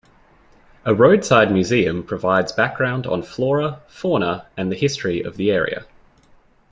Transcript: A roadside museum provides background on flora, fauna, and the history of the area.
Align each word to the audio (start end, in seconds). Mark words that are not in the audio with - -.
A 0.83 0.95
roadside 0.95 1.51
museum 1.51 2.01
provides 2.01 2.51
background 2.51 3.05
on 3.05 3.21
flora, 3.21 3.83
fauna, 3.87 4.47
and 4.57 4.71
the 4.71 4.75
history 4.75 5.21
of 5.21 5.37
the 5.37 5.51
area. 5.51 5.85